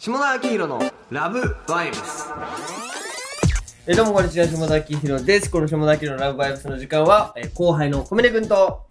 [0.00, 0.80] 下田明宏の
[1.10, 2.32] ラブバイブス
[3.86, 5.50] えーどうもこんにちは、下田明宏です。
[5.50, 8.86] この下田明宏のラブバイブスの時間は、えー後輩の小峰君と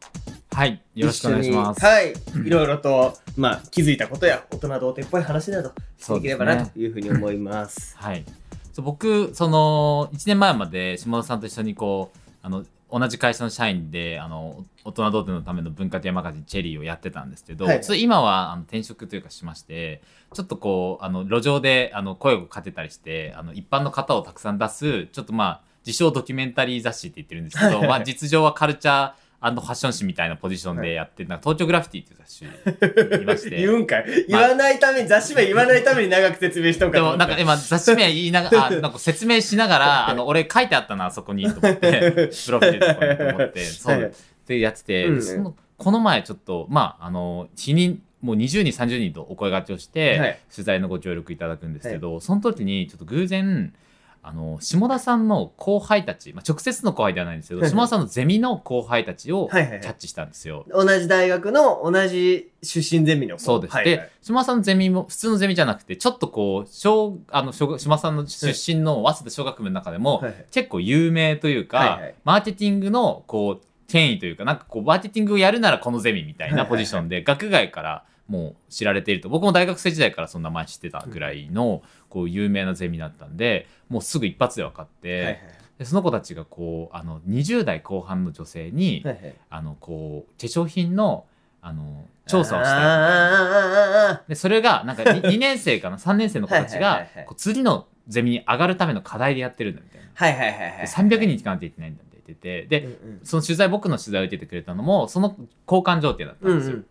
[0.51, 0.79] はい。
[0.93, 1.83] よろしくお願いします。
[1.83, 2.13] はい。
[2.45, 7.97] いろいろと、まあ、気づいたことや、大人童貞っぽい話など、していければな、というふうに思います。
[7.97, 8.23] はい。
[8.71, 17.81] そう僕、その、1年前まで下田さんと一緒にこう、あの、同じ会社の社員で、あの、大人童貞のための文化系マガジンチェリーをやってたんですけど、はい。
[18.01, 20.01] 今はあの転職というかしまして、
[20.33, 33.55] ちょっとこう、あの、路上であの声をかけたりして、あの、一般の方をたくさん出す、ちょっとまあ、自称ドキュメンタリー雑誌って言ってるんですけど、まあ、実情はカルチャーファッション誌みたいなポジションでやって、なんか東京グラフィティっていう雑誌にいまして。
[33.57, 34.25] 言うんかい？
[34.27, 50.39] 言わないために、雑誌名言わないために長く説明しとんかでも、なんか今、雑誌名言いながら、あ、なんか説明しながら、 あの、俺書いてあったな、あそこに、と思って、 プロフィールとかにと思って、そう、ってやってて、うその、この前ちょっと、まあ、あの、日に、もう20人、30人とお声掛けをして、はい。
[50.53, 53.73] 取材のご協力いただくんですけど、その時に、ちょっと偶然、
[54.21, 57.71] あの、下田さんの後輩たち、まあ、直接の後輩ではないんですけど、はいはい。
[57.71, 59.81] 下田さんのゼミの後輩たちをキはいはいはい。
[59.81, 60.65] ャッチしたんですよ。
[60.69, 63.43] 同じ大学の同じ出身ゼミの子。
[63.43, 63.73] そうです。
[63.73, 63.97] はいはい。
[63.97, 70.45] で、島田さんのゼミも、普通のゼミじゃなくて、ちょっとこう、小、あの、小学島田さんの出身の早稲田小学部の中でも、はいはい。
[70.51, 72.15] 結構有名というか、はいはい。
[72.23, 85.39] マーケティングの、こう、権威というか、なんかこう、マーケティングをやるならこのゼミみたいなポジションで、学外からもう知られていると、僕も大学生時代からそんな前知ってたぐらいの、こう、有名なゼミだったんで、もうすぐ一発で分かって、はいはい。
[85.79, 89.35] でその子たちがこう、あの、20代後半の女性に、はいはい。
[89.49, 91.25] あの、こう、化粧品の、
[91.61, 100.07] あの、調査をしたで、それが、なんか 2, 2 年生かな ?3 年生の子たちがこう次のゼミに上がるための課題でやってるんだみたいな。
[100.13, 105.35] はいはいはいはいで300人行かなきゃいけないんだって言ってて、で、うんうんその取材、僕の取材を受けてくれたのも、その
[105.67, 106.75] 交換条件だったんですよ。
[106.75, 106.85] うんうん。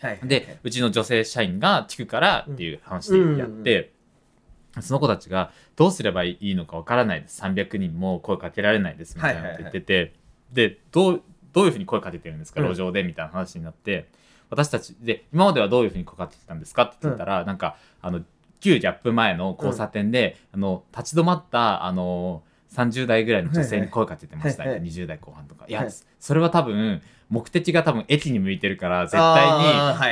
[0.00, 3.92] はいはいで、うちの女性社員が聞くからっていう話でやって、
[4.82, 7.40] その子たちがどうすればいいのかわからないです。
[7.42, 10.14] 300人も声かけられないですみたいなこと言ってて、
[10.52, 12.68] で、どう、どういうふうに声かけてるんですか、うん。
[12.68, 14.08] 路上でみたいな話になって、
[14.50, 16.82] 私たちで、今まではどういうふうに声かけてたんですか？
[16.84, 18.22] って聞いたら、なんか、あの、
[18.60, 22.42] 旧ギャップ前の交差点で、あの、立ち止まった、あの、
[22.72, 24.64] 30代ぐらいの女性に声かけてました。
[24.64, 24.88] よ、はいはい。
[24.88, 25.66] 20代後半とか。
[25.68, 29.52] いやはい、それは多分、目的が多分駅に向いてるから、絶対に、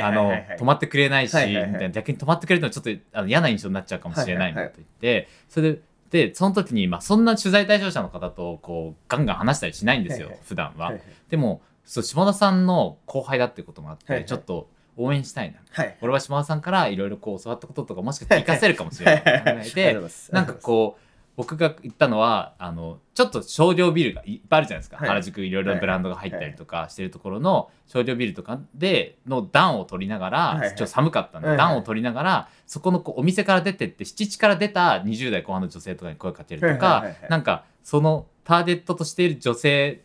[0.03, 1.53] あの止まってくれないし、はい
[1.91, 4.69] 逆に止まってくれるのはちょっとあの嫌な印象になっちゃうかもしれないみたいなはいはいはい。
[4.69, 5.79] こと言って、それで、
[6.09, 10.43] で、その時に、まあ、そんな取材対象者の方と、こう、ガンガン話したりしないんですよ、はいはい。
[10.45, 10.85] 普段は。
[10.87, 11.03] はいはい。
[11.29, 14.27] でも、そう、下田さんの後輩だっていうこともあって、はいはい。
[14.27, 15.59] ちょっと応援したいな。
[15.71, 15.97] はい。
[16.01, 19.33] 俺は島田さんからいろいろこう教わったこととかもしかしたら活かせるかもしれないと考
[19.65, 19.99] えて
[20.31, 21.01] なんかこう
[21.39, 25.07] 僕が言ったのはあのちょっと商業ビルがいっぱいあるじゃないですか、はい。
[25.07, 30.69] 原宿いろいろなブランドが入ったりとかしてるところの商業ビルとかでの暖を取りながら、はいはい。
[30.71, 31.67] ちょっと寒かったんで、はいはい。
[31.69, 37.29] 暖を取りながらそこのこうお店から出てって七地から出た20代後半の女性とかに声かけるとか、はいはいはいはい。
[37.29, 40.01] なんかそのターゲットとしている女性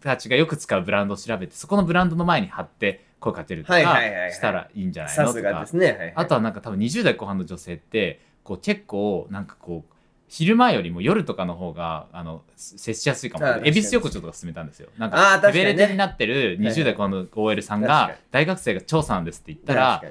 [0.00, 3.98] たちがよく使うブランドを調べてそこのブランドの前に貼って声かけるとはいか
[4.32, 5.66] したらいいんじゃないのとか。
[5.72, 5.86] ね。
[5.86, 6.12] はいはい。
[6.14, 9.97] あとはなんか多分20代後半の女性ってこう結構なんかこう
[10.28, 13.46] 昼間よりも夜とかの方があの接しやすいかも。
[13.64, 14.90] 恵比寿横丁とか勧めたんですよ。
[14.98, 20.02] なんかレベレテになってる20代後半の OL さんが大学生が調査なんですって言ったら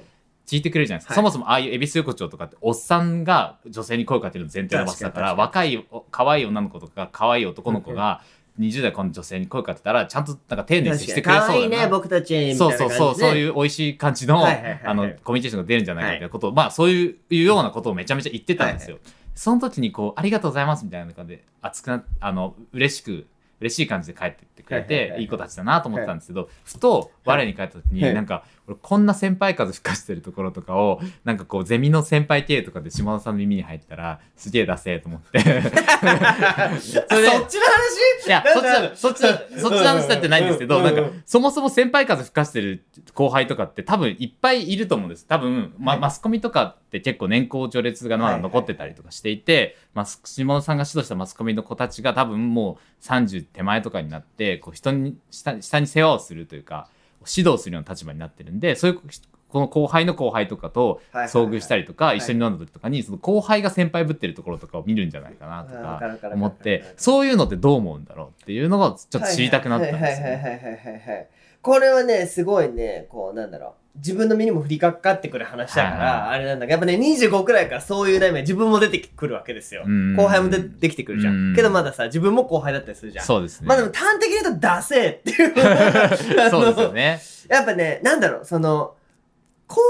[0.47, 1.17] 聞いてくれるじゃないですか、はい。
[1.17, 8.21] そもそもああいう恵比寿横丁とかっておっさんが女性に声をかけるの前提の場所だから確若いお可愛い女の子とか可愛い男の子が
[8.59, 12.33] 20代後半の女性に声かけたらちゃんとなんか丁寧に接してくれそうだな可愛いね、僕たち。
[12.35, 14.81] みたそいうそうそう、そういう美味しい感じの、はいはいはいはい。
[14.83, 18.97] あの、コミュニケーションが出るんじゃないかみたいなことを、まあそういういうようなことをめちゃめちゃ言ってたんですよ。
[19.37, 23.27] その時にこう、ありがとうございますみたいな感じで、熱くな、あの、嬉しく、
[23.59, 25.11] 嬉しい感じで帰ってってくれて、はいはいはい。
[25.11, 28.13] はいいい子たちだなと思ってたんですけど、ふと我に帰った時に、はい。
[28.13, 35.39] なんか、俺こんな先輩風吹かしてるところとかを、なんかこう、ゼミの先輩系とかで島田さんの耳に入ったら、すげえダセえと思って。
[35.41, 37.97] それであそっちの話？
[38.27, 45.25] いや、そっちの、そっちの、そっちの話だってないんですけど、なんか、そもそも先輩風吹かしてる後輩とかって多分いっぱいいると思うんです。
[45.25, 46.01] 多分、ま、はい。
[46.01, 56.89] マスコミとかって結構年功序列がまだ残ってたりとかしていて、マス下野さんが指導したマスコミの子たちが多分もう30手前とかになって、こう人に、下下に世話をするというか、
[57.35, 58.99] 指導するような立場になってるんで、そういう、
[59.49, 70.27] この後輩の後輩とかと遭遇したりとか、い一緒に飲んだ時とかに、その後輩が先輩ぶってるところとかを見るんじゃないかなとわか思ってそういうのってどう思うんだろうっていうのがちょっと知りたくなったんですよ。
[70.27, 71.27] はいはいはいはい。
[71.67, 73.97] これはね、すごいね、こう、なんだろう。
[73.97, 79.83] 自分の身にも降りかかってくる話だから、あれなんだけど、やっぱね、25くらいからそういう悩みは自分も出てくるわけですよ。
[79.85, 81.55] うん後輩も出てきてくるじゃうんん。
[81.57, 83.25] けどまださ、自分も後輩だったりするじゃん。
[83.25, 83.67] そうですね。
[83.67, 86.47] まあでも端的に言うと、ダセーっていう。
[86.49, 87.19] そうですよね。
[87.49, 88.95] やっぱね、なんだろう、その、
[89.67, 89.81] 後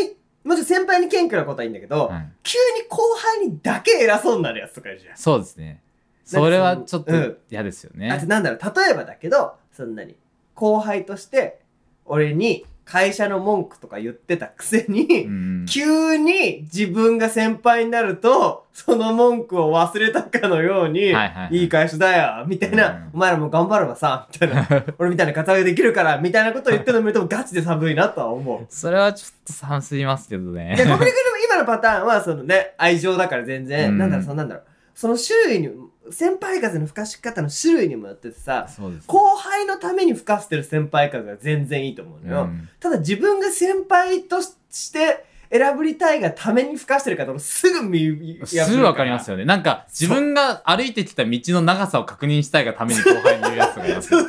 [0.00, 5.16] 輩もちろん先輩に謙虚なことはいいんだけど、はい急に後輩にだけ偉そうになるやつとかいるじゃん。
[5.16, 5.80] そうですね。
[6.24, 8.26] それはちょっとうん嫌ですよあとね。
[8.26, 10.16] なんだろう、例えばだけど、そんなに、
[10.54, 11.60] 後輩として、
[12.04, 15.66] 俺に会社の文句とか言ってたくせに、うん。
[15.66, 21.56] 急に自分が先輩になると、その文句を忘れたかのように、はいはいはい。
[21.56, 23.10] いい会社だよ、みたいな、うん。
[23.14, 24.68] お前らも頑張ればさ、みたいな、
[24.98, 28.66] 俺みたいな活躍できるから、みたいなことを言ってるの見るとガチで寒いなとは思う。
[28.68, 30.74] それはちょっと寒すぎますけどね。
[30.76, 31.12] で、コミュニ君の
[31.46, 33.98] 今のパターンは、そのね、愛情だから全然、うん。
[33.98, 35.70] なんだろう、そのなんだろう、その種類に、
[36.10, 39.00] 先輩風の吹かし方の種類にもよっててさ、ね。
[39.06, 42.42] 後輩のために吹かしてる先輩風が全然いいと思うのよ。
[42.44, 49.34] うんただ自分が先輩として選ぶりたいがために吹かしてるかとすぐ見すぐわかりますよ。
[49.34, 49.44] よね。
[49.44, 54.20] なんか、自分が歩いてきた道の長さを確認したいがために後輩に言うやつがいますよ。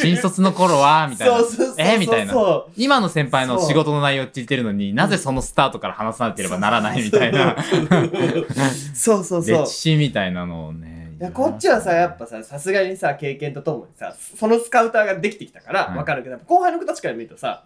[0.00, 1.74] 新卒の頃は、みたいなそうそうそう。
[1.78, 2.32] えみたいな。
[2.32, 7.56] そ今の先輩の仕事の内容を聞いてるのになぜそのスタートから話さなければならないみたいな、う
[8.94, 9.64] そうそうそう。
[9.64, 11.14] 歴史みたいなのをね。
[11.20, 17.64] いやこっちはさ、やっぱさ、さすがにさ、経験とともにさ、そのスカウターができてきたから、はいわかるけど、やっぱ後輩の子たちから見るとさ、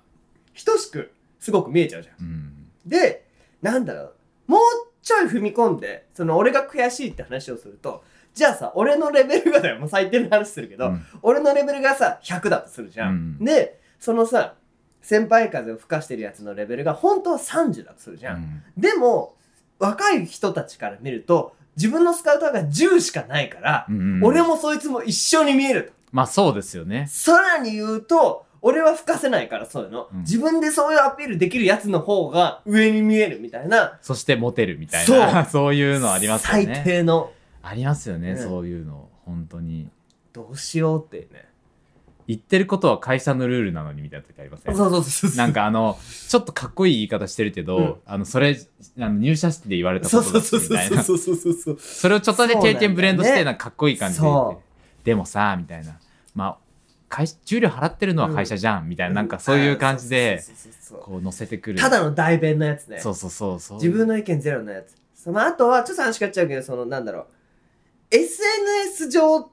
[0.65, 2.17] 等しく、すごく見えちゃうじゃん。
[2.21, 2.53] うん。
[2.87, 3.27] で、
[3.63, 4.15] なんだろう、
[4.49, 4.61] もう
[5.03, 8.05] ちょい踏み込んで、その俺が悔しいって話をすると、
[8.35, 13.37] じゃあさ、俺のレベルがだよ、もう最低の話するけど、うん俺のレベルがさ、100だとするじゃん。
[13.39, 14.55] うんで、そのさ、
[15.03, 18.37] 先輩風を吹かしてるやつのレベルが本当は30だとするじゃん。
[18.37, 19.37] うんでも、
[19.79, 25.93] 若い人たちから見ると、自分のスカウターが10しかないから、うん俺もそいつも一緒に見えると。
[26.13, 27.07] まあそうですよね。
[27.09, 33.99] さらに言うと、俺は吹かせないからそういうの、うん自分でそういうアピールできるやつの方が上に見えるみたいな。
[34.03, 36.83] そしてモテるみたいな、そう いうのありますよ最ね。
[36.85, 37.31] 低の。
[37.63, 39.09] ありますよね、うんそういうの。
[39.25, 39.89] 本当に。
[40.33, 41.47] どうしようってね。
[42.27, 44.77] 言ってることは会社のルールなのにみたいな時ありません？
[44.77, 45.37] そうそうそうそう。
[45.39, 45.97] なんかあの、
[46.29, 48.59] ちょっとかっこいい言い方してるけど、うんあの、それ、
[48.99, 51.05] あの入社式で言われたそうことそうそうだしみたいな。
[51.05, 51.79] そうそうそうそう。
[51.81, 54.63] それをちょっとだけ経験ブレンドして、そうなんかかっこいい感じで言ってそ
[55.05, 55.99] でもさ、みたいな。
[56.35, 56.57] まあ、
[57.09, 60.43] 会社給料払ってるのは会社じゃん、みたいな、なんかそういう感じで、
[61.01, 61.79] こう乗せてくる。
[61.79, 62.99] ただの代弁のやつね。
[63.01, 63.79] そうそうそうそう。
[63.79, 64.95] 自分の意見ゼロのやつ。
[65.15, 67.27] そのあとは、ちょっと話変わっちゃうけど、その、なんだろう。
[68.11, 69.51] SNS 上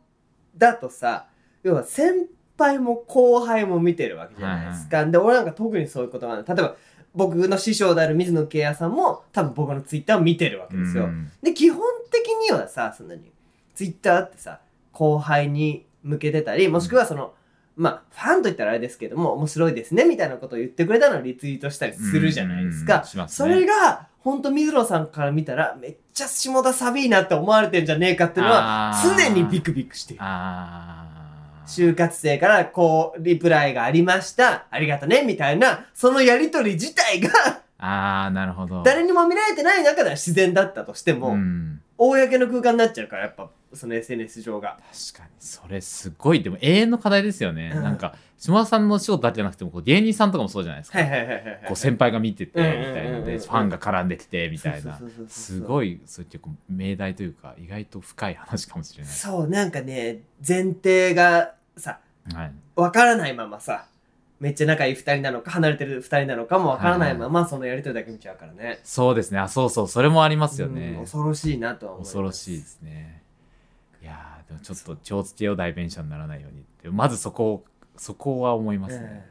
[0.58, 1.28] だとさ、
[1.64, 5.06] 要は先輩も後輩も見てるわけじゃないですか。
[5.06, 6.46] で、俺なんか特にそういうことがある。
[6.48, 6.76] 例えば、
[7.14, 11.06] 僕の師匠である水野慶也さんも多分僕のツイッターを見てるわけですよ。
[11.06, 11.82] うんで、基本
[12.12, 13.32] 的にはさ、そんなに、
[13.74, 14.60] ツイッターってさ、
[14.92, 17.34] 後輩に向けてたり、もしくはその、
[17.78, 23.04] まあ、ファンと言ったらあれですけども、面白いですね、みたいなことを言ってくれたのをリツイートしたりするじゃないですうんか。
[23.04, 30.24] すねそれが、ほんと水野さんから見たら、めっちゃ下田サビーなって思われてんじゃねえかっていうのは常にビクビクしている。
[31.68, 34.66] 就活生からこう、リプライがありました。
[34.72, 37.30] ありがとね、みたいな、そのやりとり自体が、
[37.78, 38.84] あー、なるほど。
[38.84, 44.80] 誰にも見られてない中では自然だったとしても、うん公の空間になっちゃうから、やっぱ、その SNS 上が。
[45.14, 45.30] 確かに。
[45.40, 46.42] それすごい。
[46.42, 47.84] でも永遠の課題ですよね、うん。
[47.84, 51.60] なんか島田さんの仕事だけじゃなくてもこう芸人さんとかもそうじゃないですか、はいはいはいはいはい。
[51.68, 53.22] こう先輩が見ててうんみたいな。
[53.22, 55.00] でファンが絡んできてみたいな。
[55.28, 62.00] すごいそれ結構命題というか意外と深い話かもしれない、そう、なんかね、前提がさ、
[62.34, 63.88] はい、わからないままさ、
[64.40, 68.80] めっちゃ仲いい二人なのか、離れてる二人なのかもわからないまま、そのやりとりだけ見ちゃうからね。
[68.84, 69.40] そうですね。
[69.40, 69.88] あそうそう。
[69.88, 72.10] それもありますようんね、恐ろしいなとは思います。
[72.10, 73.24] 恐ろしいですね
[74.06, 77.66] いやーでもちょっと気をつけよう代弁者にならないようにってまずそこを
[77.98, 79.26] そこは思いますうんね、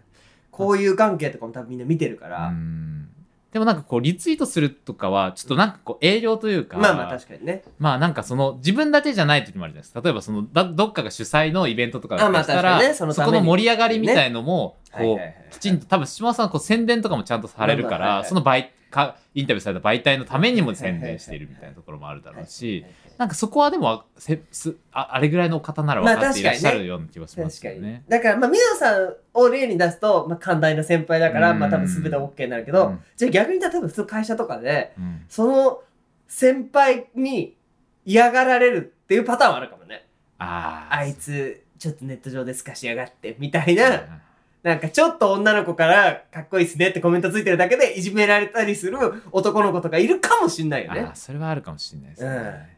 [0.51, 3.09] こういう関係とかも多分みんな見てるから、うん
[3.53, 7.63] でもなんかこうリツイートするとかはちょっとなんかこう営業というかまあまあ確かにね。
[7.79, 10.01] まあなんかその自分だけじゃない時もあるじゃないですか。
[10.01, 22.87] 例えばそのだどっかが主催のイベントとかだったら、そこの盛り上がりみたいのも、こうきちんと多分島田さんはこう宣伝とかもちゃんとされるから、その媒かインタビューされた媒体のためにも宣伝しているみたいなところもあるだろうし、
[23.19, 28.05] なんかそこはでもせすああれぐらいの方なら分かっていらっしゃるような気がします確かによね。。
[28.09, 31.59] だから、まあ、水野さんを例に出すと、まあ、寛大な先輩だから、うん。
[31.59, 33.03] まあ、多分全て OK になるけど、うん。
[33.17, 35.25] じゃあ逆に例えば普通会社とかで、うん。
[35.29, 35.83] その
[36.29, 37.57] 先輩に
[38.05, 40.07] 嫌がられるっていうパターンはあるかもね。
[40.39, 40.97] あー。
[40.99, 44.21] あいつ、ちょっとネット上ですかしやがって、みたいな、
[44.65, 48.99] なんかちょっと女の子からかっこいいっすねってコメントついてるだけでいじめられたりする
[49.31, 51.15] 男の子とかいるかもしんないよねあー。
[51.15, 52.31] それはあるかもしれないですね。
[52.31, 52.33] う
[52.71, 52.75] ん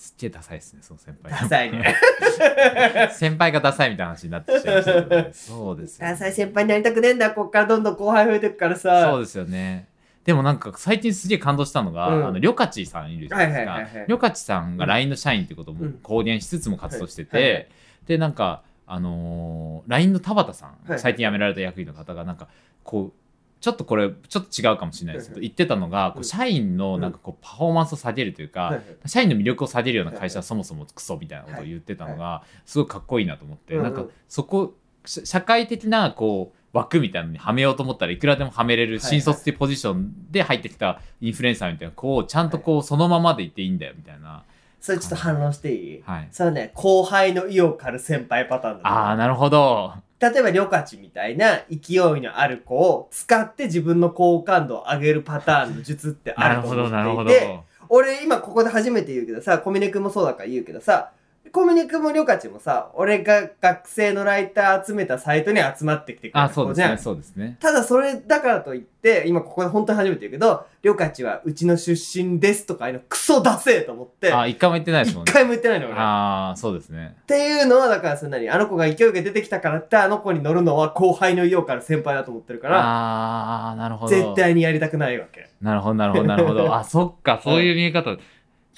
[0.00, 1.30] すっげえダサいですね、その先輩。
[1.30, 1.94] ダサいね。
[3.12, 9.10] 先輩がダサいみたいな話になってきちゃいましたけどねそうですよねダサい先輩になりたくねえんだ、こっからどんどん後輩増えてくからさ。
[9.10, 9.88] そうですよね。
[10.24, 14.04] でもなんか最近すげえ感動したのが、うんあの、りょかちさんいるじゃないですか。
[14.08, 17.70] りょかちさんが LINE の社員ってこともうん公言しつつも活動してはいはいはて、
[18.06, 20.98] で、なんか、あのー LINE の田畑さん、はい。
[20.98, 22.48] 最近辞められた役員の方が、なんか、
[22.82, 23.20] こう、
[23.60, 28.84] ちょっとこれちょっと違うかもしれないですけど言ってたのがこう社員のなんかこうパフォーマンスを下げるというか、はいはい。
[29.04, 44.44] 社員の魅力を下げるような会社はそもそもクソみたいなことを言ってたのがすごいかっこいいなと思って、なんかそこ社社会的なこう枠みたいなのにはめようと思ったらいくらでもはめれる新卒っていうポジションで入ってきたインフルエンサーみたいなこうちゃんとこうそのままでいていいんだよみたいな、
[44.80, 46.02] それちょっと反論していい？
[46.04, 49.92] はい、それはね、後輩の意を狩る先輩パターンだと思うああなるほど。
[50.18, 61.12] 例えば、りょかちみたいな勢いのある子を使って自分の好感度を上げるパターンの術ってあなるほると思どなるほどっていて、俺今ここで初めて言うけどさ、小峰君もそうだから言うけどさ、
[61.52, 66.98] 小峰君もりょかちもさ、俺が学生のライター集めたサイトに集まってきてくれあた子じゃん。
[66.98, 75.94] そうですねそうですねただそれだからといって、今ここで本当に初めて言うけど、りょかちはうちの出身ですとかいうのクソ出せと思って、あ一回も言ってないですもんね一回も言ってないの俺。
[75.96, 85.50] ああそうですねっていうのは、だからそんなに、あの子が勢いが出てきたからって、あの子に乗るのは後輩の意をから先輩だと思ってるから、ああなるほど絶対にやりたくないわけ。
[85.60, 86.74] なるほど、なるほど、なるほど。
[86.74, 88.16] あ、そっか、そういう見え方、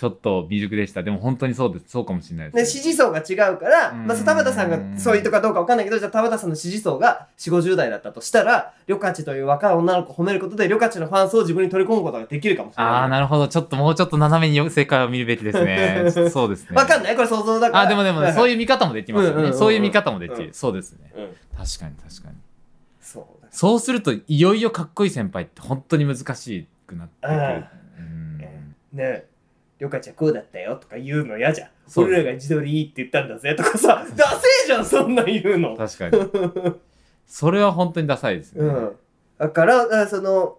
[0.02, 1.04] ちょっと未熟でした。
[1.04, 1.84] でも本当にそうです。
[1.86, 12.92] そうかもしれないで、です、支持層が違うから、うんまあ、田畑さんがそういうとかどうかわかんないけど、じゃあ田畑さんの支持層が4、50代だったとしたら、りょかちという若い女の子を褒めることで、りょかちのファン層を自分に取り込むことができるかもしれない。
[12.94, 13.46] ああ、なるほど。
[13.46, 16.30] ちょっともうちょっと斜めに正解を見るべき ですね。
[16.30, 16.74] そうですね。
[16.74, 17.82] わかんないこれ想像だから。
[17.84, 18.56] あ、でもでも、そういう。
[18.56, 19.52] 見方もできますよね。
[19.52, 20.46] そういう見方もできる。
[20.46, 21.12] うんそうですね。
[21.14, 21.26] うん。
[21.56, 22.36] 確かに確かに。
[23.00, 23.48] そうだ。
[23.52, 27.82] そうすると、いよいよかっこいい先輩って本当に難しくなってくる。
[28.92, 29.24] ね
[29.82, 31.68] え、りょかちはこうだったよとか言うの嫌じゃん。
[31.86, 35.76] そう俺らが自撮りいいって言ったんだぜとかさ、 ダセえじゃん、そんなん言うの。
[35.76, 36.74] 確かに。
[37.26, 38.64] それは本当にダサいですね。
[38.64, 38.92] うん。
[39.38, 40.58] だから、だからその、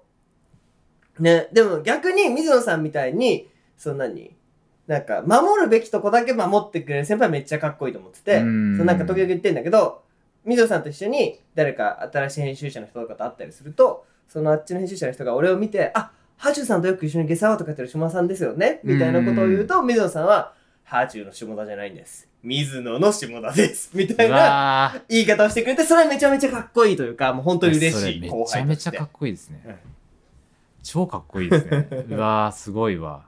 [1.19, 4.35] ね、でも逆に水野さんみたいに、そんなに、
[4.87, 10.01] なんか、守るべきとこだけ守ってくれる先輩めっちゃかっこいいと思ってて、そうんのなんか時々言ってんだけど、
[10.45, 22.27] 水野さんと一緒に誰か新しい編集者の人とかと会ったりすると、そのあっちの編集者の人が俺を見て、あ、ハチューさんとよく一緒にゲスアウトかってる下田さんですよねみたいなことを言うと、水野さんは、ハチューの下田じゃないんです。
[22.43, 23.91] 水野の下田です。
[23.95, 29.61] みたいうな言い方をしてくれて、それはめちゃめちゃかっこいいというか、もう本当に嬉しいめちゃめちゃかっこいいですね。
[29.65, 29.73] うん
[30.83, 31.87] 超かっこいいですね。
[32.11, 33.25] うわー、すごいわ。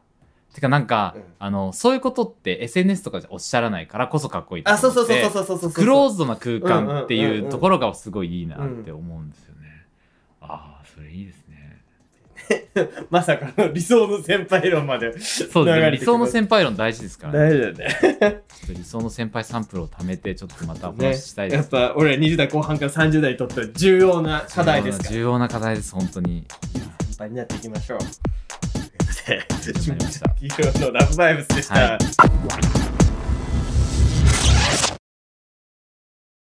[0.53, 5.71] てかなんか、うんあの、そういうことって SNS とかじゃおっしゃらないからこそかっこいいとあ、思ってそうそうそうそうそうそうそう。
[5.71, 9.85] クローズドな空間ってうんうんうんうんいうところがすごいいいなって思うんですよね。
[10.41, 11.44] ああ、それいいですね。
[13.09, 15.19] まさかの理想の先輩論まで。
[15.19, 15.91] そうですね。
[15.91, 17.39] 理想の先輩論大事ですからね。
[17.39, 17.97] 大事だよね。
[18.01, 21.57] ちょっと理想の先輩サンプルを貯めて、ちょっとまたおね話ししたいです。
[21.57, 25.11] やっぱ俺ら20代後半から30代にとって重要な課題ですから。
[25.11, 26.45] 重要な課題です、本当に。
[27.09, 27.99] 先輩になっていきましょう。
[27.99, 28.05] と
[29.31, 31.73] いうことで、なりました 黄色のラブバイブスでした。
[31.75, 32.74] はい